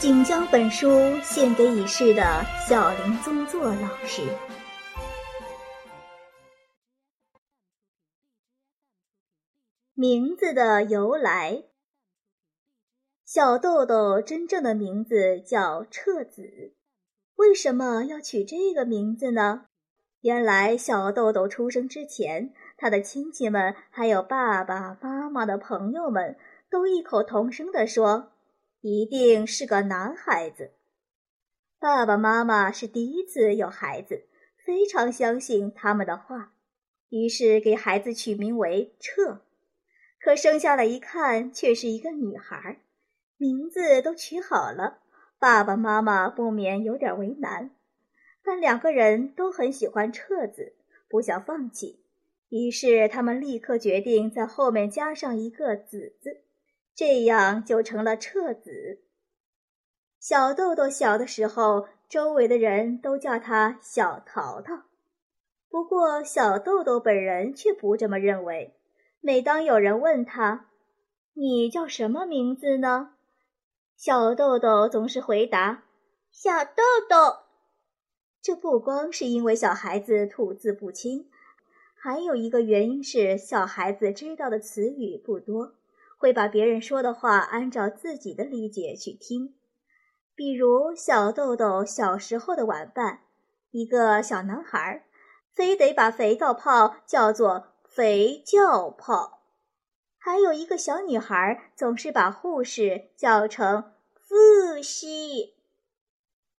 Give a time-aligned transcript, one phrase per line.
[0.00, 0.88] 仅将本书
[1.22, 4.22] 献给已逝的小林宗作老师。
[9.92, 11.64] 名字的由来：
[13.26, 16.72] 小豆豆真正的名字叫彻子，
[17.36, 19.66] 为什么要取这个名字呢？
[20.22, 26.38] 原来小豆豆出生之前，他的亲戚们还有爸爸妈妈的朋友们
[26.70, 28.32] 都异口同声地说。
[28.80, 30.70] 一定是个男孩子。
[31.78, 34.26] 爸爸妈妈是第一次有孩子，
[34.64, 36.54] 非常相信他们的话，
[37.10, 39.42] 于是给孩子取名为彻。
[40.18, 42.80] 可生下来一看，却是一个女孩。
[43.36, 44.98] 名字都取好了，
[45.38, 47.70] 爸爸妈妈不免有点为难，
[48.42, 50.74] 但两个人都很喜欢彻子，
[51.08, 52.02] 不想放弃，
[52.50, 56.42] 于是他们立刻决定在后面加上一个子字。
[57.00, 59.00] 这样就成了彻子。
[60.18, 64.82] 小豆豆小的时候，周围的人都叫他小淘淘。
[65.70, 68.76] 不过，小豆豆本人却不这么认为。
[69.22, 70.68] 每当有人问他
[71.32, 73.14] ：“你叫什么名字呢？”
[73.96, 75.84] 小豆豆总是回答
[76.30, 77.16] ：“小豆豆。”
[78.42, 81.30] 这不光是因为小孩子吐字不清，
[81.94, 85.76] 还有一个原因是小孩子知道的词语不多。
[86.20, 89.54] 会把别人说的话按照自己的理解去听，
[90.34, 93.20] 比如小豆豆小时候的玩伴，
[93.70, 95.06] 一个小男孩，
[95.50, 99.40] 非得把肥皂泡叫做肥皂泡；
[100.18, 105.06] 还有一个小女孩，总是把护士叫成护士。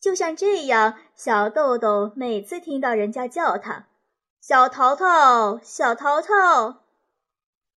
[0.00, 3.86] 就像这样，小豆豆每次听到人家叫他
[4.42, 6.83] “小淘淘”，小淘淘。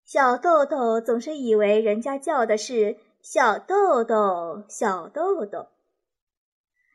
[0.07, 5.67] 小豆豆总是以为人家叫的是小豆豆，小豆豆。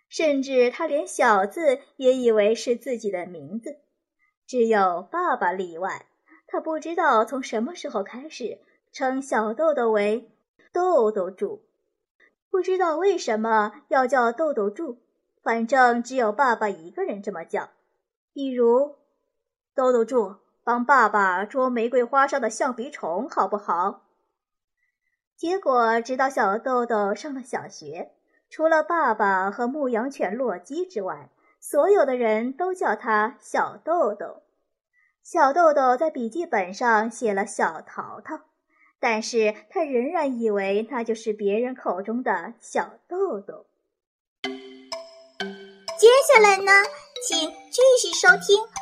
[0.08, 3.76] 甚至他连“小”字也以为是自己的名字。
[4.46, 6.06] 只有爸爸例外，
[6.46, 8.58] 他不知道从什么时候开始
[8.92, 10.30] 称小豆豆为
[10.72, 11.66] 豆豆柱。
[12.50, 15.02] 不知道为什么要叫豆豆柱，
[15.42, 17.68] 反正只有爸爸一个人这么叫。
[18.32, 18.96] 比如，
[19.74, 20.36] 豆豆柱。
[20.64, 24.02] 帮爸爸捉玫瑰花上的象鼻虫，好不好？
[25.36, 28.12] 结果，直到小豆豆上了小学，
[28.48, 34.42] 除了爸爸和牧羊犬洛基之外，所有的人都叫他小豆豆。
[35.24, 38.40] 小豆豆在笔记本上写了“小淘淘”，
[39.00, 43.66] 但是他仍然以为那就是别人口中的小豆豆。
[44.42, 46.72] 接下来呢，
[47.28, 48.81] 请继续收听。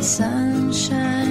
[0.00, 1.27] sunshine.